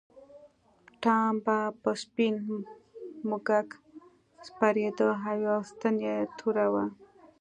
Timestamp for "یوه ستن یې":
5.45-6.15